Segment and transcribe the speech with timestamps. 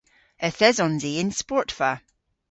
[0.47, 1.91] Yth esons i y'n sportva.